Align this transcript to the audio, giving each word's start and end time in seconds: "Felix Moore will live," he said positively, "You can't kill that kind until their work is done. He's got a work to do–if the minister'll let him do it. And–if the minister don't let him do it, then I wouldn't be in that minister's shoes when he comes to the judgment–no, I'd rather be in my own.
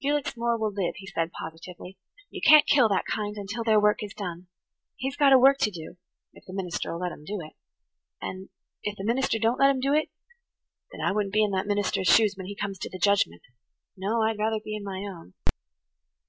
"Felix 0.00 0.36
Moore 0.36 0.56
will 0.56 0.72
live," 0.72 0.94
he 0.98 1.08
said 1.08 1.32
positively, 1.32 1.98
"You 2.30 2.40
can't 2.40 2.68
kill 2.68 2.88
that 2.90 3.04
kind 3.04 3.36
until 3.36 3.64
their 3.64 3.80
work 3.80 4.00
is 4.00 4.14
done. 4.14 4.46
He's 4.94 5.16
got 5.16 5.32
a 5.32 5.38
work 5.40 5.58
to 5.58 5.72
do–if 5.72 6.44
the 6.46 6.52
minister'll 6.52 7.00
let 7.00 7.10
him 7.10 7.24
do 7.24 7.40
it. 7.40 7.54
And–if 8.20 8.94
the 8.96 9.02
minister 9.04 9.40
don't 9.40 9.58
let 9.58 9.70
him 9.70 9.80
do 9.80 9.92
it, 9.92 10.08
then 10.92 11.00
I 11.00 11.10
wouldn't 11.10 11.34
be 11.34 11.42
in 11.42 11.50
that 11.50 11.66
minister's 11.66 12.06
shoes 12.06 12.36
when 12.36 12.46
he 12.46 12.54
comes 12.54 12.78
to 12.78 12.90
the 12.90 12.98
judgment–no, 13.00 14.22
I'd 14.22 14.38
rather 14.38 14.60
be 14.64 14.76
in 14.76 14.84
my 14.84 14.98
own. 15.00 15.34